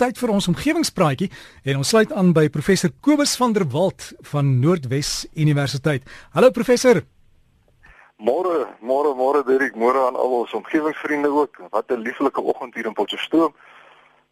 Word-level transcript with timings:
tyd 0.00 0.16
vir 0.16 0.30
ons 0.32 0.48
omgewingspraatjie 0.48 1.28
en 1.68 1.80
ons 1.82 1.88
sluit 1.92 2.12
aan 2.16 2.30
by 2.32 2.46
professor 2.52 2.92
Kobus 3.04 3.34
van 3.36 3.52
der 3.52 3.66
Walt 3.68 4.12
van 4.30 4.54
Noordwes 4.62 5.26
Universiteit. 5.36 6.06
Hallo 6.32 6.48
professor. 6.56 7.02
Môre, 8.20 8.64
môre, 8.80 9.12
môre 9.16 9.42
Dirk, 9.44 9.76
môre 9.76 10.06
aan 10.06 10.16
al 10.16 10.38
ons 10.38 10.54
omgewingsvriende 10.56 11.28
ook. 11.28 11.60
Wat 11.70 11.92
'n 11.92 12.00
lieflike 12.00 12.40
oggend 12.40 12.74
hier 12.74 12.86
in 12.86 12.96
Potchefstroom. 12.96 13.52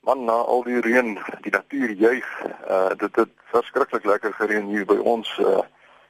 Man, 0.01 0.25
na 0.25 0.33
al 0.33 0.63
die 0.65 0.81
reën, 0.81 1.19
die 1.45 1.53
natuur 1.53 1.91
juig. 1.91 2.27
Uh 2.69 2.89
dit 2.97 3.17
het 3.17 3.33
verskriklik 3.53 4.05
lekker 4.05 4.33
gereën 4.33 4.67
hier 4.73 4.87
by 4.87 4.97
ons. 4.97 5.29
Uh 5.39 5.61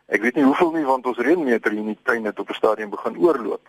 ek 0.06 0.22
weet 0.22 0.34
nie 0.34 0.44
hoeveel 0.44 0.70
nie 0.72 0.84
want 0.84 1.06
ons 1.06 1.18
reënmeter 1.18 1.70
hier 1.70 1.80
in 1.80 1.94
die 1.94 2.02
tuin 2.02 2.24
het 2.24 2.38
op 2.38 2.48
'n 2.50 2.54
stadium 2.54 2.90
begin 2.90 3.18
oorloop. 3.18 3.62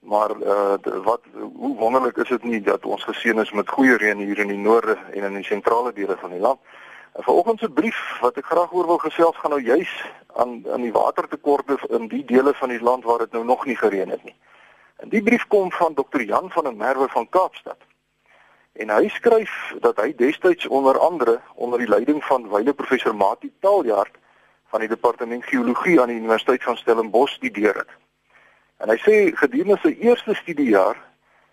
Maar 0.00 0.30
uh 0.40 0.74
wat 1.04 1.20
hoe 1.54 1.76
wonderlik 1.76 2.16
is 2.16 2.28
dit 2.28 2.42
nie 2.42 2.60
dat 2.60 2.84
ons 2.84 3.04
geseën 3.04 3.38
is 3.38 3.52
met 3.52 3.68
goeie 3.68 3.96
reën 3.96 4.18
hier 4.18 4.38
in 4.38 4.48
die 4.48 4.58
noorde 4.58 4.96
en 5.12 5.22
in 5.22 5.34
die 5.34 5.44
sentrale 5.44 5.92
dele 5.92 6.16
van 6.16 6.30
die 6.30 6.40
land. 6.40 6.58
En 7.12 7.22
vanoggend 7.22 7.58
se 7.58 7.70
brief 7.70 8.18
wat 8.20 8.36
ek 8.36 8.44
graag 8.44 8.72
oor 8.72 8.86
wil 8.86 8.98
gesels 8.98 9.36
gaan 9.36 9.50
nou 9.50 9.62
juis 9.62 10.04
aan 10.34 10.64
aan 10.72 10.80
die 10.80 10.92
watertekorte 10.92 11.78
in 11.88 12.08
die 12.08 12.24
dele 12.24 12.54
van 12.54 12.68
die 12.68 12.82
land 12.82 13.04
waar 13.04 13.18
dit 13.18 13.32
nou 13.32 13.44
nog 13.44 13.64
nie 13.66 13.76
gereën 13.76 14.08
het 14.08 14.24
nie. 14.24 14.36
En 14.96 15.08
die 15.08 15.22
brief 15.22 15.46
kom 15.46 15.72
van 15.72 15.94
Dr. 15.94 16.20
Jan 16.20 16.50
van 16.50 16.64
der 16.64 16.76
Merwe 16.76 17.08
van 17.08 17.28
Kaapstad. 17.28 17.76
En 18.72 18.90
hy 18.90 19.08
skryf 19.08 19.74
dat 19.80 19.96
hy 19.96 20.14
destyds 20.16 20.66
onder 20.66 20.98
andere 20.98 21.40
onder 21.54 21.78
die 21.78 21.88
leiding 21.88 22.24
van 22.24 22.48
wyle 22.48 22.72
professor 22.72 23.16
Mati 23.16 23.52
Taljaard 23.60 24.18
van 24.70 24.80
die 24.80 24.88
departement 24.88 25.44
geologie 25.44 26.00
aan 26.00 26.08
die 26.08 26.16
Universiteit 26.16 26.62
van 26.62 26.76
Stellenbosch 26.76 27.32
studeer 27.32 27.74
het. 27.74 27.90
En 28.80 28.88
hy 28.88 28.96
sê 28.96 29.16
gedurende 29.36 29.76
sy 29.82 29.92
eerste 30.00 30.34
studiejaar 30.34 30.96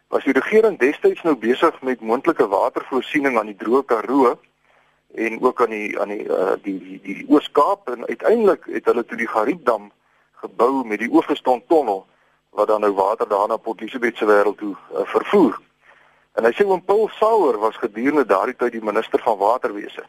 was 0.08 0.24
die 0.24 0.36
regering 0.36 0.78
destyds 0.80 1.24
nou 1.28 1.36
besig 1.36 1.76
met 1.84 2.02
moontlike 2.02 2.48
watervoorsiening 2.48 3.36
aan 3.40 3.50
die 3.52 3.58
Droë 3.60 3.84
Karoo 3.90 4.38
en 5.20 5.42
ook 5.44 5.62
aan 5.62 5.74
die 5.76 6.00
aan 6.00 6.14
die 6.14 6.24
uh, 6.24 6.56
die 6.64 6.78
die, 6.80 7.00
die 7.04 7.26
Oos-Kaap 7.28 7.92
en 7.92 8.08
uiteindelik 8.08 8.70
het 8.72 8.88
hulle 8.88 9.04
toe 9.06 9.20
die 9.20 9.28
Gariepdam 9.28 9.90
gebou 10.44 10.86
met 10.88 11.04
die 11.04 11.12
oorgestaan 11.12 11.66
tonnel 11.68 12.06
wat 12.56 12.72
dan 12.72 12.82
nou 12.82 12.94
water 12.96 13.28
daar 13.28 13.48
na 13.48 13.58
Port 13.58 13.82
Elizabeth 13.82 14.18
se 14.18 14.26
wêreld 14.26 14.58
toe 14.58 14.76
uh, 14.76 15.04
vervoer. 15.12 15.60
En 16.40 16.48
hy 16.48 16.54
sê 16.56 16.64
oom 16.64 16.84
Paul 16.86 17.10
Sauer 17.18 17.60
was 17.60 17.76
gedurende 17.82 18.24
daardie 18.26 18.56
tyd 18.56 18.78
die 18.78 18.84
minister 18.84 19.20
van 19.26 19.38
waterwese. 19.42 20.06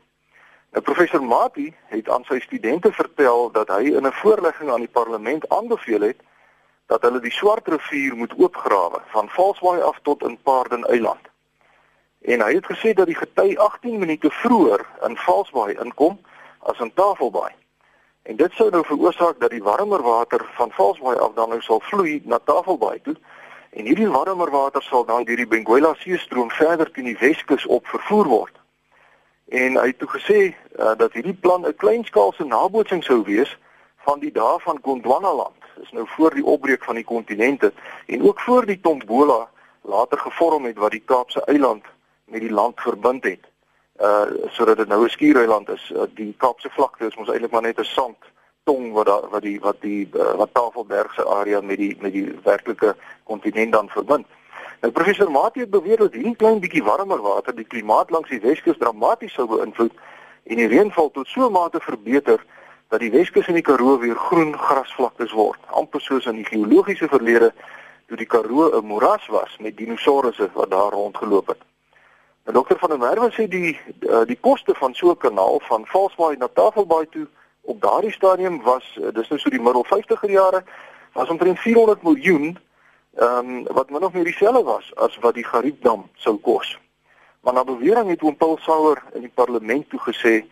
Nou 0.70 0.84
professor 0.84 1.22
Mati 1.24 1.72
het 1.90 2.08
aan 2.08 2.26
sy 2.28 2.38
studente 2.44 2.92
vertel 2.92 3.50
dat 3.50 3.74
hy 3.74 3.96
in 3.98 4.06
'n 4.06 4.18
voorlegging 4.22 4.70
aan 4.70 4.86
die 4.86 4.96
parlement 5.00 5.48
aanbeveel 5.48 6.12
het 6.12 6.27
dat 6.88 7.02
hulle 7.02 7.20
die 7.20 7.32
Swart 7.32 7.68
rivier 7.68 8.16
moet 8.16 8.32
oopgrawe 8.36 9.00
van 9.12 9.28
Valsbaai 9.28 9.80
af 9.80 9.98
tot 10.02 10.22
in 10.22 10.38
Paarden 10.42 10.84
Eiland. 10.84 11.24
En 12.20 12.40
hy 12.40 12.54
het 12.54 12.66
gesê 12.66 12.94
dat 12.96 13.06
die 13.06 13.16
gety 13.16 13.56
18 13.56 13.98
minute 13.98 14.30
vroeër 14.30 14.86
in 15.06 15.16
Valsbaai 15.16 15.76
inkom 15.84 16.16
as 16.58 16.80
in 16.80 16.92
Tafelbaai. 16.94 17.52
En 18.22 18.36
dit 18.36 18.52
sou 18.52 18.70
nou 18.70 18.84
veroorsaak 18.84 19.40
dat 19.40 19.50
die 19.50 19.62
warmer 19.62 20.02
water 20.02 20.46
van 20.56 20.72
Valsbaai 20.72 21.18
af 21.18 21.36
dan 21.36 21.52
nou 21.52 21.60
sal 21.60 21.80
vloei 21.90 22.22
na 22.24 22.40
Tafelbaai 22.44 23.00
toe. 23.02 23.16
En 23.70 23.84
hierdie 23.84 24.08
warmer 24.08 24.50
water 24.50 24.82
sal 24.82 25.04
dan 25.04 25.28
deur 25.28 25.36
die 25.36 25.46
Benguela 25.46 25.92
See 26.00 26.18
stroom 26.18 26.50
verder 26.50 26.90
teen 26.90 27.12
die 27.12 27.18
Weskus 27.20 27.66
op 27.66 27.86
vervoer 27.86 28.32
word. 28.32 28.56
En 29.48 29.76
hy 29.76 29.86
het 29.92 29.98
toe 29.98 30.08
gesê 30.16 30.40
uh, 30.48 30.96
dat 30.96 31.12
hierdie 31.12 31.36
plan 31.36 31.68
'n 31.68 31.76
kleinskaalse 31.76 32.44
nabootsing 32.44 33.04
sou 33.04 33.22
wees 33.28 33.58
van 34.08 34.24
die 34.24 34.32
dae 34.32 34.58
van 34.64 34.80
Gondwanaland 34.82 35.57
is 35.82 35.90
nou 35.90 36.06
voor 36.08 36.34
die 36.34 36.44
opbreek 36.44 36.84
van 36.84 36.94
die 36.94 37.04
kontinente 37.04 37.72
en 38.06 38.22
ook 38.22 38.40
voor 38.40 38.66
die 38.66 38.80
Tombola 38.80 39.48
later 39.82 40.18
gevorm 40.18 40.64
het 40.64 40.76
wat 40.76 40.90
die 40.90 41.02
Kaapse 41.04 41.44
eiland 41.44 41.84
met 42.24 42.40
die 42.40 42.52
land 42.52 42.80
verbind 42.80 43.24
het. 43.24 43.44
Uh 44.00 44.22
sodat 44.46 44.76
dit 44.76 44.88
nou 44.88 45.04
'n 45.04 45.08
skiereiland 45.08 45.68
is. 45.68 45.92
Uh, 45.94 46.02
die 46.14 46.34
Kaapse 46.36 46.70
vlakte 46.70 47.06
is 47.06 47.16
mos 47.16 47.28
eintlik 47.28 47.50
maar 47.50 47.62
net 47.62 47.78
'n 47.80 47.84
sand 47.84 48.16
tong 48.64 48.92
wat 48.92 49.06
daar 49.06 49.28
wat 49.28 49.42
die 49.42 49.60
wat 49.60 49.80
die 49.80 50.08
uh, 50.12 50.34
wat 50.34 50.48
Tafelbergse 50.52 51.24
area 51.26 51.60
met 51.60 51.76
die 51.76 51.96
met 52.00 52.12
die 52.12 52.38
werklike 52.42 52.96
kontinent 53.24 53.72
dan 53.72 53.88
verbind. 53.88 54.26
Nou 54.80 54.92
professor 54.92 55.30
Mati 55.30 55.60
het 55.60 55.70
beweer 55.70 55.96
dat 55.96 56.12
hierdie 56.12 56.36
klein 56.36 56.60
bietjie 56.60 56.84
warmer 56.84 57.20
water 57.22 57.54
die 57.54 57.66
klimaat 57.66 58.10
langs 58.10 58.28
die 58.28 58.40
Weskus 58.40 58.78
dramaties 58.78 59.32
sou 59.32 59.46
beïnvloed 59.46 59.92
en 60.48 60.56
die 60.56 60.68
reënval 60.70 61.10
tot 61.10 61.26
so 61.26 61.46
'n 61.46 61.52
mate 61.52 61.80
verbeter 61.80 62.44
dat 62.88 63.00
die 63.00 63.10
Weskus 63.10 63.46
en 63.46 63.54
die 63.54 63.62
Karoo 63.62 63.98
weer 63.98 64.16
groen 64.16 64.54
grasvlaktes 64.58 65.32
word, 65.32 65.60
amper 65.76 66.00
soos 66.00 66.26
in 66.26 66.40
die 66.40 66.48
geologiese 66.48 67.08
verlede 67.08 67.52
toe 68.06 68.16
die 68.16 68.26
Karoo 68.26 68.70
'n 68.78 68.86
moeras 68.86 69.26
was 69.26 69.56
met 69.60 69.76
dinosourusse 69.76 70.50
wat 70.52 70.70
daar 70.70 70.92
rondgeloop 70.92 71.46
het. 71.46 71.62
En 72.44 72.54
dokter 72.54 72.78
van 72.78 72.88
der 72.88 72.98
Merwe 72.98 73.30
sê 73.30 73.48
die 73.48 73.80
uh, 74.00 74.24
die 74.24 74.38
koste 74.40 74.74
van 74.74 74.94
so 74.94 75.10
'n 75.10 75.16
kanaal 75.16 75.60
van 75.60 75.86
Valsbaai 75.86 76.36
na 76.36 76.48
Tafelbaai 76.52 77.08
toe 77.08 77.26
op 77.60 77.80
daardie 77.80 78.12
stadium 78.12 78.62
was 78.62 78.96
uh, 79.00 79.12
dis 79.12 79.28
nou 79.28 79.40
so 79.40 79.50
die 79.50 79.60
middel 79.60 79.84
50er 79.86 80.30
jare 80.30 80.64
was 81.12 81.28
omtrent 81.28 81.58
400 81.58 82.02
miljoen 82.02 82.58
ehm 83.14 83.48
um, 83.48 83.66
wat 83.74 83.90
min 83.90 84.04
of 84.04 84.12
meer 84.12 84.24
dieselfde 84.24 84.62
was 84.62 84.94
as 84.94 85.18
wat 85.18 85.34
die 85.34 85.44
Gariepdam 85.44 86.08
sou 86.14 86.36
kos. 86.36 86.78
Maar 87.40 87.52
na 87.52 87.64
bewering 87.64 88.08
het 88.08 88.22
oom 88.22 88.36
Paul 88.36 88.58
Sauer 88.60 89.02
in 89.12 89.20
die 89.20 89.34
parlement 89.34 89.90
toe 89.90 90.00
gesê 90.00 90.44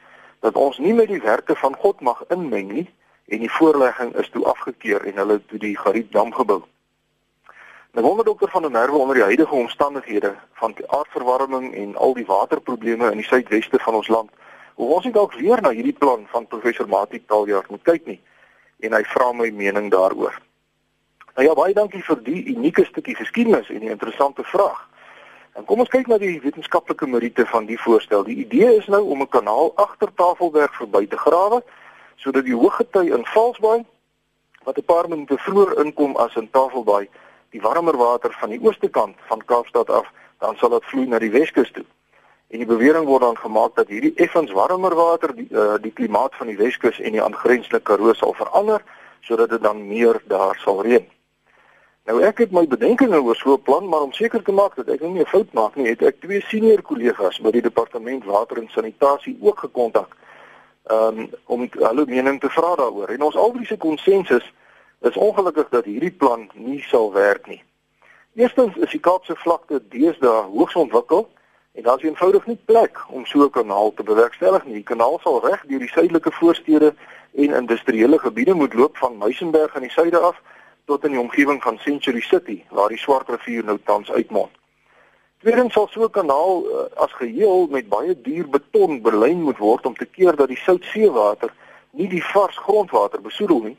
dat 0.47 0.55
ons 0.63 0.79
nie 0.79 0.95
met 0.95 1.09
die 1.11 1.23
werke 1.23 1.57
van 1.59 1.75
God 1.83 2.01
mag 2.01 2.23
inmeng 2.31 2.71
nie 2.71 2.87
en 3.35 3.43
die 3.43 3.51
voorlegging 3.51 4.15
is 4.23 4.29
toe 4.31 4.45
afgekeur 4.47 5.03
en 5.03 5.19
hulle 5.19 5.41
toe 5.51 5.59
die 5.59 5.75
Gariepdam 5.79 6.31
gebou. 6.35 6.61
Nou 7.97 8.05
wonder 8.07 8.25
dokter 8.25 8.51
van 8.53 8.63
der 8.63 8.71
Merwe 8.71 8.99
onder 8.99 9.19
die 9.19 9.25
huidige 9.25 9.55
omstandighede 9.55 10.35
van 10.61 10.75
die 10.79 10.87
aardverwarming 10.91 11.75
en 11.75 11.97
al 11.97 12.15
die 12.15 12.27
waterprobleme 12.27 13.11
in 13.11 13.23
die 13.23 13.27
suidweste 13.27 13.79
van 13.83 13.99
ons 13.99 14.09
land, 14.09 14.31
hoe 14.75 14.95
ons 14.95 15.11
dalk 15.11 15.35
weer 15.35 15.63
na 15.63 15.73
hierdie 15.75 15.97
plan 15.99 16.27
van 16.31 16.47
professor 16.47 16.89
Mati 16.89 17.25
Taljaard 17.27 17.71
moet 17.71 17.83
kyk 17.83 18.07
nie 18.07 18.21
en 18.87 18.93
hy 18.93 19.03
vra 19.17 19.33
my 19.33 19.51
mening 19.51 19.91
daaroor. 19.91 20.37
Nou 21.35 21.47
ja, 21.49 21.55
baie 21.57 21.75
dankie 21.75 22.05
vir 22.05 22.23
die 22.23 22.43
unieke 22.55 22.85
stukkie 22.85 23.17
geskiedenis 23.17 23.73
en 23.73 23.83
die 23.83 23.91
interessante 23.91 24.45
vraag. 24.45 24.85
En 25.57 25.65
kom 25.65 25.81
ons 25.81 25.89
kyk 25.89 26.09
na 26.11 26.19
die 26.21 26.35
wetenskaplike 26.43 27.07
meriete 27.09 27.47
van 27.49 27.65
die 27.65 27.79
voorstel. 27.81 28.27
Die 28.27 28.43
idee 28.43 28.75
is 28.77 28.87
nou 28.93 29.01
om 29.09 29.23
'n 29.23 29.29
kanaal 29.29 29.73
agter 29.75 30.11
Tafelberg 30.15 30.75
verby 30.77 31.07
te 31.07 31.17
grawe 31.17 31.63
sodat 32.17 32.45
die 32.45 32.55
hoëgety 32.55 33.09
in 33.17 33.25
Valsbaai 33.25 33.85
wat 34.65 34.79
'n 34.79 34.85
paar 34.85 35.09
minute 35.09 35.39
vroeër 35.39 35.85
inkom 35.85 36.17
as 36.17 36.35
in 36.37 36.51
Tafelbaai, 36.51 37.09
die 37.51 37.61
warmer 37.61 37.97
water 37.97 38.37
van 38.41 38.51
die 38.51 38.61
ooste 38.61 38.89
kant 38.89 39.17
van 39.29 39.45
Kaapstad 39.45 39.91
af, 39.91 40.07
dan 40.39 40.57
sal 40.57 40.69
dit 40.69 40.85
vloei 40.85 41.07
na 41.07 41.19
die 41.19 41.31
Weskus 41.31 41.71
toe. 41.71 41.85
En 42.49 42.59
die 42.59 42.67
bewering 42.67 43.05
word 43.05 43.23
dan 43.23 43.39
gemaak 43.39 43.75
dat 43.75 43.89
hierdie 43.89 44.15
effens 44.15 44.53
warmer 44.53 44.95
water 44.95 45.35
die, 45.35 45.49
uh, 45.51 45.75
die 45.81 45.93
klimaat 45.93 46.35
van 46.35 46.47
die 46.47 46.57
Weskus 46.57 47.01
en 47.01 47.13
die 47.13 47.23
aangrensende 47.23 47.81
Karoo 47.81 48.13
sal 48.13 48.33
verander 48.33 48.83
sodat 49.21 49.49
dit 49.51 49.63
dan 49.63 49.89
meer 49.89 50.23
daar 50.27 50.57
sal 50.57 50.83
reën. 50.83 51.16
Nou 52.07 52.21
ek 52.23 52.39
het 52.39 52.53
my 52.55 52.63
bedenkinge 52.71 53.19
oor 53.19 53.35
so 53.35 53.55
'n 53.55 53.63
plan, 53.63 53.89
maar 53.89 54.01
om 54.01 54.13
seker 54.13 54.43
te 54.43 54.53
maak 54.53 54.77
dat 54.77 54.89
ek 54.89 55.01
nou 55.01 55.13
nie 55.13 55.23
'n 55.23 55.27
fout 55.27 55.53
maak 55.53 55.75
nie, 55.75 55.89
het 55.89 56.03
ek 56.03 56.21
twee 56.21 56.41
senior 56.41 56.83
kollegas 56.83 57.41
by 57.41 57.51
die 57.51 57.63
departement 57.63 58.25
water 58.25 58.59
en 58.59 58.69
sanitasie 58.69 59.39
ook 59.41 59.59
gekontak. 59.59 60.17
Um 60.91 61.31
om 61.47 61.69
hulle 61.71 62.07
mening 62.07 62.41
te 62.41 62.49
vra 62.49 62.75
daaroor. 62.75 63.09
En 63.09 63.23
ons 63.23 63.37
albei 63.37 63.65
se 63.65 63.77
konsensus 63.77 64.53
is 65.01 65.17
ongelukkig 65.17 65.69
dat 65.69 65.85
hierdie 65.85 66.11
plan 66.11 66.51
nie 66.55 66.83
sal 66.83 67.13
werk 67.13 67.47
nie. 67.47 67.63
Eerstens 68.35 68.77
is 68.77 68.91
die 68.91 69.01
Kaapse 69.01 69.37
vlakte 69.37 69.83
deesdae 69.89 70.43
hoogs 70.43 70.75
ontwikkel 70.75 71.29
en 71.73 71.83
daar's 71.83 72.03
eenvoudig 72.03 72.47
nie 72.47 72.59
plek 72.65 72.99
om 73.09 73.27
so 73.27 73.43
'n 73.45 73.51
kanaal 73.51 73.95
te 73.95 74.03
bewerkstellig 74.03 74.65
nie. 74.65 74.75
Die 74.75 74.83
kanaal 74.95 75.19
sal 75.23 75.41
reg 75.41 75.65
deur 75.67 75.79
die 75.79 75.89
suidelike 75.89 76.33
voorstede 76.33 76.95
en 77.35 77.55
industriële 77.55 78.19
gebiede 78.19 78.55
moet 78.55 78.75
loop 78.75 78.97
van 78.97 79.17
Muizenberg 79.17 79.75
aan 79.75 79.83
die 79.83 79.91
suide 79.91 80.19
af 80.19 80.41
tot 80.87 81.05
in 81.05 81.11
die 81.11 81.21
omgewing 81.21 81.63
van 81.63 81.79
Century 81.79 82.21
City 82.21 82.63
waar 82.71 82.89
die 82.89 82.99
Swart 82.99 83.29
rivier 83.29 83.65
nou 83.65 83.79
tans 83.85 84.11
uitmond. 84.11 84.53
Tweedens 85.43 85.73
sal 85.73 85.89
so 85.91 86.05
'n 86.05 86.11
kanaal 86.11 86.65
uh, 86.65 86.85
as 87.05 87.13
geheel 87.13 87.67
met 87.71 87.89
baie 87.89 88.21
duur 88.21 88.49
beton 88.49 89.03
belyn 89.03 89.43
moet 89.43 89.59
word 89.59 89.87
om 89.87 89.95
te 89.95 90.07
keer 90.07 90.37
dat 90.37 90.49
die 90.49 90.57
soutseewater 90.57 91.53
nie 91.91 92.09
die 92.09 92.25
vars 92.25 92.57
grondwater 92.57 93.21
besoedel 93.21 93.61
nie, 93.63 93.79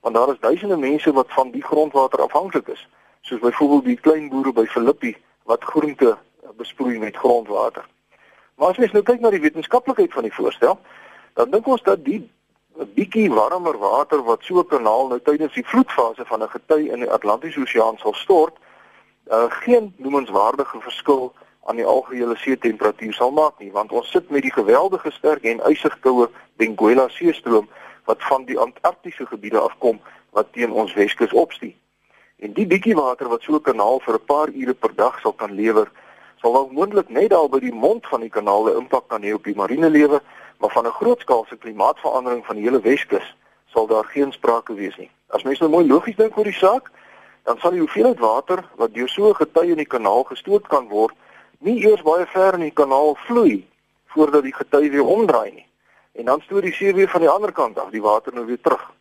want 0.00 0.14
daar 0.14 0.32
is 0.32 0.40
duisende 0.40 0.76
mense 0.76 1.12
wat 1.12 1.26
van 1.28 1.50
die 1.50 1.62
grondwater 1.62 2.20
afhanklik 2.20 2.68
is, 2.68 2.88
soos 3.20 3.40
byvoorbeeld 3.40 3.84
die 3.84 4.00
klein 4.00 4.28
boere 4.28 4.52
by 4.52 4.66
Philippi 4.66 5.16
wat 5.44 5.64
groente 5.64 6.18
uh, 6.18 6.50
besproei 6.56 6.98
met 6.98 7.16
grondwater. 7.16 7.86
Maar 8.54 8.68
as 8.68 8.76
mens 8.76 8.92
nou 8.92 9.02
kyk 9.02 9.20
na 9.20 9.30
die 9.30 9.40
wetenskaplikheid 9.40 10.12
van 10.12 10.22
die 10.22 10.34
voorstel, 10.34 10.78
dan 11.34 11.50
dink 11.50 11.66
ons 11.66 11.82
dat 11.82 12.04
die 12.04 12.20
bietjie 12.94 13.28
warmer 13.30 13.78
water 13.78 14.22
wat 14.24 14.42
so 14.42 14.60
'n 14.60 14.66
kanaal 14.66 15.08
nou 15.08 15.20
tydens 15.20 15.54
die 15.54 15.66
vloedfase 15.66 16.24
van 16.24 16.42
'n 16.42 16.48
gety 16.48 16.88
in 16.92 17.00
die 17.00 17.10
Atlantiese 17.10 17.60
Oseaan 17.60 17.98
sal 17.98 18.14
stort, 18.14 18.56
uh, 19.30 19.44
geen 19.48 19.94
noemenswaardige 19.96 20.80
verskil 20.80 21.32
aan 21.64 21.76
die 21.76 21.86
algehele 21.86 22.36
see 22.36 22.58
temperatuur 22.58 23.12
sal 23.12 23.30
maak 23.30 23.58
nie, 23.58 23.72
want 23.72 23.92
ons 23.92 24.10
sit 24.10 24.30
met 24.30 24.42
die 24.42 24.52
geweldige 24.52 25.10
sterk 25.10 25.44
en 25.44 25.60
ysig 25.70 26.00
koue 26.00 26.28
Benguela 26.56 27.08
see 27.08 27.32
stroom 27.32 27.68
wat 28.04 28.22
van 28.22 28.44
die 28.44 28.58
Antarktiese 28.58 29.26
gebiede 29.26 29.58
afkom 29.58 30.00
wat 30.30 30.52
teen 30.52 30.72
ons 30.72 30.94
Weskus 30.94 31.32
opstie. 31.32 31.76
En 32.38 32.52
die 32.52 32.66
bietjie 32.66 32.94
water 32.94 33.28
wat 33.28 33.42
so 33.42 33.54
'n 33.54 33.62
kanaal 33.62 34.00
vir 34.00 34.14
'n 34.14 34.24
paar 34.24 34.48
ure 34.48 34.74
per 34.74 34.94
dag 34.94 35.20
sal 35.20 35.32
kan 35.32 35.52
lewer, 35.52 35.90
sal 36.40 36.52
wel 36.52 36.68
moontlik 36.72 37.08
net 37.08 37.30
daar 37.30 37.48
by 37.48 37.58
die 37.58 37.72
mond 37.72 38.06
van 38.06 38.20
die 38.20 38.30
kanaal 38.30 38.68
'n 38.68 38.76
impak 38.82 39.08
kan 39.08 39.22
hê 39.22 39.34
op 39.34 39.44
die 39.44 39.56
marine 39.56 39.90
lewe, 39.90 40.20
maar 40.60 40.70
van 40.70 40.86
'n 40.86 40.98
grootskaalse 41.00 41.56
klimaatsverandering 41.56 42.46
van 42.46 42.56
die 42.56 42.64
hele 42.64 42.80
Weskus 42.80 43.36
sal 43.66 43.86
daar 43.86 44.04
geen 44.04 44.32
sprake 44.32 44.74
wees 44.74 44.96
nie. 44.96 45.10
As 45.26 45.42
mense 45.42 45.62
nou 45.62 45.72
mooi 45.72 45.86
logies 45.86 46.16
dink 46.16 46.36
oor 46.36 46.44
die 46.44 46.52
saak, 46.52 46.90
dan 47.42 47.58
sal 47.58 47.70
die 47.70 47.80
hoeveelheid 47.80 48.18
water 48.18 48.64
wat 48.76 48.94
deur 48.94 49.08
so 49.08 49.28
'n 49.28 49.34
gety 49.34 49.66
in 49.70 49.76
die 49.76 49.92
kanaal 49.94 50.22
gestoot 50.22 50.66
kan 50.66 50.88
word, 50.88 51.14
nie 51.58 51.86
eers 51.86 52.02
baie 52.02 52.26
ver 52.26 52.54
in 52.54 52.60
die 52.60 52.78
kanaal 52.80 53.14
vloei 53.14 53.66
voordat 54.06 54.42
die 54.42 54.54
gety 54.54 54.90
weer 54.90 55.04
omdraai 55.04 55.50
nie. 55.52 55.66
En 56.12 56.24
dan 56.24 56.40
stoot 56.40 56.62
die 56.62 56.72
see 56.72 56.94
weer 56.94 57.08
van 57.08 57.20
die 57.20 57.28
ander 57.28 57.52
kant 57.52 57.78
af, 57.78 57.90
die 57.90 58.02
water 58.02 58.34
nou 58.34 58.46
weer 58.46 58.60
terug. 58.60 58.92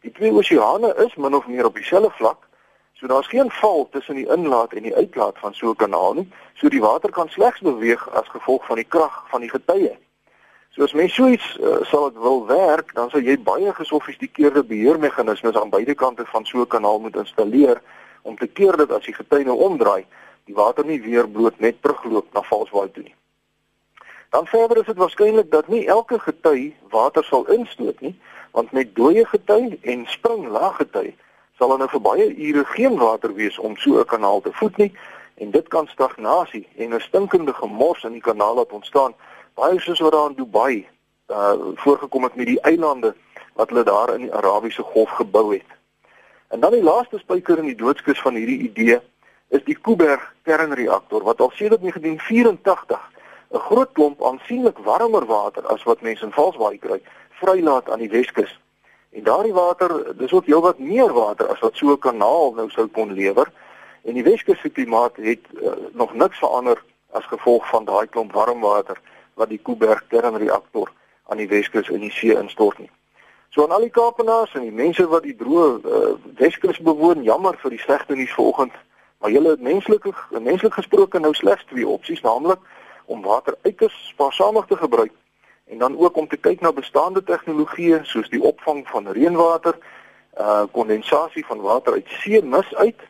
Die 0.00 0.12
twee 0.12 0.32
oseane 0.32 0.94
is 0.94 1.14
min 1.14 1.34
of 1.34 1.46
meer 1.46 1.64
op 1.64 1.74
dieselfde 1.74 2.10
vlak, 2.10 2.48
so 2.92 3.06
daar's 3.06 3.26
geen 3.26 3.50
val 3.50 3.88
tussen 3.90 4.14
die 4.14 4.28
inlaat 4.28 4.72
en 4.72 4.82
die 4.82 4.94
uitlaat 4.94 5.38
van 5.38 5.54
so 5.54 5.70
'n 5.70 5.76
kanaal 5.76 6.14
nie, 6.14 6.32
so 6.54 6.68
die 6.68 6.80
water 6.80 7.10
kan 7.10 7.28
slegs 7.28 7.60
beweeg 7.60 8.10
as 8.10 8.28
gevolg 8.28 8.66
van 8.66 8.76
die 8.76 8.88
krag 8.88 9.24
van 9.28 9.40
die 9.40 9.50
getye. 9.50 9.98
So 10.80 10.86
as 10.86 10.92
mens 10.92 11.14
so 11.14 11.26
iets 11.28 11.58
uh, 11.60 11.82
sal 11.82 12.06
dit 12.08 12.22
wil 12.22 12.46
werk, 12.46 12.94
dan 12.96 13.10
sal 13.12 13.20
jy 13.20 13.34
baie 13.44 13.68
gesofistikeerde 13.76 14.62
beheermeganismes 14.64 15.58
aan 15.60 15.68
beide 15.68 15.92
kante 15.94 16.24
van 16.32 16.46
so 16.48 16.62
'n 16.64 16.72
kanaal 16.72 17.00
moet 17.00 17.16
installeer 17.20 17.82
om 18.22 18.36
te 18.36 18.46
keer 18.46 18.76
dat 18.76 18.90
as 18.90 19.04
die 19.04 19.12
gety 19.14 19.42
nou 19.44 19.58
omdraai, 19.60 20.06
die 20.48 20.54
water 20.54 20.84
nie 20.84 21.02
weer 21.02 21.28
bloot 21.28 21.60
net 21.60 21.82
terugloop 21.82 22.32
na 22.32 22.40
Valsbaai 22.42 22.88
toe 22.92 23.02
nie. 23.02 23.14
Dan 24.30 24.46
verder 24.46 24.80
is 24.80 24.86
dit 24.86 24.96
waarskynlik 24.96 25.50
dat 25.50 25.68
nie 25.68 25.86
elke 25.86 26.18
gety 26.18 26.72
water 26.88 27.24
sal 27.24 27.44
instoot 27.44 28.00
nie, 28.00 28.16
want 28.50 28.72
met 28.72 28.94
dooie 28.94 29.26
gety 29.26 29.78
en 29.82 30.06
springlaag 30.06 30.76
gety 30.76 31.12
sal 31.58 31.68
dan 31.68 31.78
nou 31.78 31.88
vir 31.88 32.00
baie 32.00 32.36
ure 32.36 32.64
geen 32.64 32.96
water 32.96 33.34
wees 33.34 33.58
om 33.58 33.76
so 33.76 34.00
'n 34.00 34.04
kanaal 34.04 34.40
te 34.40 34.52
voed 34.52 34.76
nie 34.76 34.92
en 35.34 35.50
dit 35.50 35.68
kan 35.68 35.86
stagnasie 35.86 36.68
en 36.76 36.94
'n 36.94 37.00
stinkende 37.00 37.52
gemors 37.52 38.04
in 38.04 38.12
die 38.12 38.28
kanaal 38.30 38.54
laat 38.54 38.72
ontstaan, 38.72 39.14
baie 39.60 39.80
soos 39.80 40.00
wat 40.00 40.12
daar 40.12 40.30
in 40.30 40.38
Dubai 40.38 40.86
uh 41.30 41.52
voorgekom 41.82 42.24
het 42.26 42.34
met 42.34 42.46
die 42.46 42.60
eilande 42.60 43.14
wat 43.54 43.68
hulle 43.68 43.84
daar 43.84 44.14
in 44.14 44.24
die 44.26 44.34
Arabiese 44.34 44.82
Golf 44.82 45.10
gebou 45.10 45.52
het. 45.52 45.70
En 46.48 46.60
dan 46.60 46.72
die 46.72 46.82
laaste 46.82 47.18
spyker 47.18 47.58
in 47.58 47.68
die 47.70 47.78
doodskus 47.78 48.20
van 48.20 48.34
hierdie 48.34 48.58
idee 48.70 48.98
is 49.48 49.62
die 49.66 49.76
Kuiberg 49.78 50.24
kernreaktor 50.48 51.22
wat 51.26 51.40
al 51.40 51.52
sedert 51.54 51.80
1984 51.80 53.10
'n 53.50 53.62
groot 53.68 53.92
klomp 53.92 54.24
aansienlik 54.24 54.78
warmer 54.78 55.26
water 55.26 55.66
as 55.66 55.82
wat 55.82 56.00
mense 56.00 56.24
in 56.24 56.32
Valsbaai 56.32 56.78
kry, 56.78 57.00
vrylaat 57.40 57.90
aan 57.90 57.98
die 57.98 58.10
Weskus. 58.10 58.60
En 59.10 59.22
daardie 59.22 59.52
water, 59.52 60.16
dis 60.16 60.32
ook 60.32 60.46
heelwat 60.46 60.78
meer 60.78 61.12
water 61.12 61.48
as 61.48 61.60
wat 61.60 61.76
so 61.76 61.92
'n 61.92 61.98
kanaal 61.98 62.52
nou 62.54 62.70
sou 62.70 62.86
kon 62.86 63.12
lewer. 63.12 63.50
En 64.02 64.14
die 64.14 64.22
Weskus 64.22 64.60
se 64.60 64.68
klimaat 64.68 65.16
het 65.16 65.44
uh, 65.52 65.72
nog 65.92 66.14
niks 66.14 66.38
verander 66.38 66.82
as 67.10 67.26
gevolg 67.26 67.68
van 67.68 67.84
daai 67.84 68.06
klomp 68.06 68.32
warm 68.32 68.60
water 68.60 69.00
wat 69.34 69.48
die 69.48 69.60
Kuiberg 69.62 70.04
kernreaktor 70.08 70.90
aan 71.30 71.36
die 71.36 71.48
Weskus 71.48 71.88
in 71.88 72.00
die 72.00 72.10
see 72.14 72.34
instort 72.34 72.78
nie. 72.78 72.90
So 73.50 73.62
aan 73.62 73.74
al 73.74 73.86
die 73.86 73.94
Kaapenaars 73.94 74.54
en 74.54 74.62
die 74.62 74.74
mense 74.74 75.06
wat 75.10 75.24
die 75.26 75.36
droë 75.36 75.68
uh, 75.82 76.12
Weskus 76.38 76.78
bewoon, 76.78 77.24
jammer 77.26 77.56
vir 77.62 77.74
die 77.74 77.82
slegte 77.82 78.14
nuus 78.14 78.34
vanoggend, 78.34 78.74
maar 79.18 79.30
julle 79.30 79.56
het 79.56 79.62
menslik 79.62 80.06
menslik 80.30 80.74
gesproke 80.74 81.18
nou 81.18 81.34
slegs 81.34 81.64
twee 81.70 81.86
opsies, 81.86 82.22
naamlik 82.22 82.62
om 83.10 83.22
water 83.22 83.56
uiters 83.62 83.96
spaarsamig 84.12 84.66
te 84.66 84.76
gebruik 84.76 85.12
en 85.70 85.78
dan 85.78 85.98
ook 85.98 86.16
om 86.16 86.28
te 86.28 86.36
kyk 86.36 86.60
na 86.60 86.72
bestaande 86.72 87.22
tegnologieë 87.22 88.00
soos 88.02 88.30
die 88.30 88.42
opvang 88.42 88.82
van 88.90 89.10
reënwater, 89.14 89.76
uh 90.38 90.64
kondensasie 90.72 91.44
van 91.46 91.60
water 91.62 91.92
uit 91.98 92.10
see 92.22 92.42
mis 92.42 92.74
uit. 92.74 93.02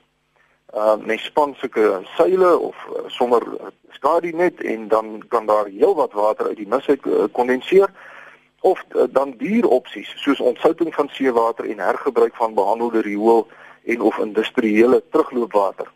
Uh 0.75 0.95
mens 1.03 1.25
span 1.25 1.55
sulke 1.59 2.01
seile 2.17 2.59
of 2.59 2.77
uh, 2.89 3.03
sommer 3.07 3.43
skadu 3.91 4.31
net 4.31 4.61
en 4.63 4.89
dan 4.89 5.23
kan 5.29 5.47
daar 5.47 5.67
heelwat 5.67 6.13
water 6.13 6.47
uit 6.47 6.57
die 6.57 6.69
mis 6.69 6.87
uit 6.87 7.07
uh, 7.07 7.25
kondenseer 7.33 7.91
of 8.61 8.85
uh, 8.95 9.03
dan 9.11 9.35
duur 9.39 9.67
opsies 9.67 10.13
soos 10.23 10.41
ontsouting 10.41 10.95
van 10.95 11.09
seewater 11.13 11.71
en 11.71 11.79
hergebruik 11.79 12.37
van 12.37 12.55
behandelde 12.55 13.01
riool 13.01 13.49
en 13.85 14.01
of 14.01 14.19
industriële 14.19 15.03
terugloopwater. 15.11 15.91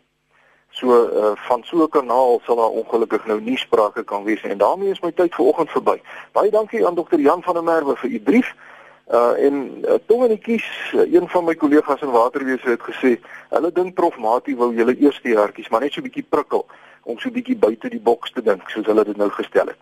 So 0.69 0.87
uh, 0.91 1.31
van 1.35 1.63
so 1.63 1.83
'n 1.83 1.89
kanaal 1.89 2.41
sal 2.43 2.55
daar 2.55 2.75
ongelukkig 2.81 3.25
nou 3.25 3.41
nie 3.41 3.57
sprake 3.57 4.03
kan 4.03 4.23
wees 4.23 4.41
nie. 4.41 4.51
En 4.51 4.57
daarmee 4.57 4.89
is 4.89 4.99
my 4.99 5.11
tyd 5.11 5.35
vir 5.35 5.45
oggend 5.45 5.71
verby. 5.71 6.01
Baie 6.31 6.51
dankie 6.51 6.87
aan 6.87 6.95
dokter 6.95 7.19
Jan 7.19 7.43
van 7.43 7.53
der 7.53 7.63
Merwe 7.63 7.95
vir 7.95 8.09
u 8.09 8.19
brief. 8.19 8.55
Uh 9.05 9.37
en 9.37 9.85
uh, 9.85 9.93
tong 10.05 10.25
en 10.25 10.39
kies 10.39 10.65
uh, 10.93 11.13
een 11.13 11.29
van 11.29 11.43
my 11.45 11.55
kollegas 11.55 12.01
in 12.01 12.11
waterwese 12.11 12.69
het 12.69 12.81
gesê 12.81 13.19
hulle 13.49 13.71
dink 13.71 13.93
prof 13.93 14.17
Mati 14.17 14.55
wou 14.55 14.73
julle 14.73 14.97
eerste 14.97 15.29
jaartjies 15.29 15.69
maar 15.69 15.81
net 15.81 15.93
so 15.93 16.01
'n 16.01 16.07
bietjie 16.09 16.25
prikkel 16.29 16.65
om 17.03 17.19
so 17.19 17.29
'n 17.29 17.33
bietjie 17.33 17.57
buite 17.57 17.89
die 17.89 17.99
boks 17.99 18.31
te 18.31 18.41
dink 18.41 18.69
soos 18.69 18.85
hulle 18.85 19.03
dit 19.03 19.17
nou 19.17 19.29
gestel 19.29 19.67
het. 19.67 19.77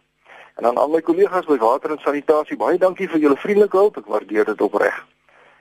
En 0.55 0.63
dan 0.63 0.77
al 0.77 0.89
my 0.89 1.01
kollegas 1.01 1.45
by 1.45 1.57
water 1.57 1.91
en 1.91 1.99
sanitasie 1.99 2.57
baie 2.57 2.77
dankie 2.77 3.09
vir 3.09 3.19
julle 3.19 3.37
vriendelike 3.37 3.77
hulp 3.77 3.97
ek 3.97 4.05
waardeer 4.05 4.45
dit 4.45 4.61
opreg. 4.61 5.05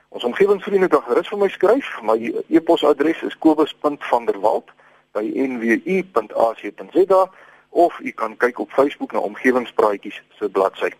Ons 0.08 0.24
omgewingsvriende 0.24 0.88
kan 0.88 1.02
gerus 1.02 1.28
vir 1.28 1.38
my 1.38 1.48
skryf. 1.48 2.02
My 2.02 2.34
e-posadres 2.48 3.22
is 3.22 3.38
kobus.vanderwalt@ 3.38 4.82
by 5.12 5.28
nwu.ac.za 5.34 7.30
of 7.68 8.00
u 8.00 8.10
kan 8.10 8.36
kyk 8.36 8.58
op 8.58 8.70
Facebook 8.70 9.12
na 9.12 9.18
omgewingspraatjies 9.18 10.22
se 10.38 10.48
bladsy. 10.48 10.90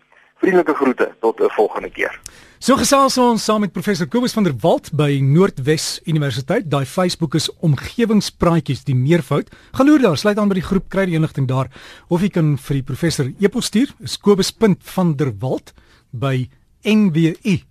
Vriendelike 0.43 0.73
groete 0.75 1.05
tot 1.23 1.39
'n 1.39 1.49
volgende 1.55 1.89
keer. 1.89 2.19
So 2.59 2.75
gesels 2.75 3.17
ons 3.17 3.43
saam 3.43 3.59
met 3.59 3.71
professor 3.71 4.07
Kobus 4.07 4.33
van 4.33 4.43
der 4.43 4.53
Walt 4.59 4.89
by 4.95 5.19
Noordwes 5.19 6.01
Universiteit. 6.03 6.69
Daai 6.71 6.85
Facebook 6.85 7.35
is 7.35 7.49
omgewingspraatjies 7.59 8.83
die 8.83 8.95
meervoud. 8.95 9.49
Gaan 9.71 9.85
loer 9.85 10.01
daar, 10.01 10.17
sluit 10.17 10.37
aan 10.37 10.47
by 10.47 10.53
die 10.53 10.63
groep 10.63 10.89
kry 10.89 11.05
die 11.05 11.15
inligting 11.15 11.47
daar 11.47 11.67
of 12.07 12.21
jy 12.21 12.29
kan 12.29 12.57
vir 12.57 12.73
die 12.73 12.83
professor 12.83 13.25
e-pos 13.39 13.65
stuur. 13.65 13.87
Is 13.99 14.17
kobus.vanderwalt 14.17 15.73
by 16.11 16.49
nwu.ac.za 16.83 17.63